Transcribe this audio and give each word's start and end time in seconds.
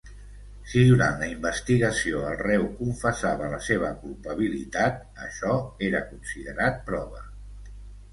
Si 0.69 0.79
durant 0.91 1.19
la 1.23 1.27
investigació 1.33 2.23
el 2.29 2.39
reu 2.39 2.65
confessava 2.79 3.49
la 3.51 3.59
seva 3.65 3.91
culpabilitat, 4.05 4.97
això 5.27 5.53
era 5.91 6.03
considerat 6.15 6.81
prova. 6.89 7.23